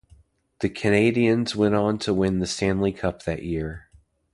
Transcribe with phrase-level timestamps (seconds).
[0.61, 3.87] The Canadiens went on to win the Stanley Cup that year.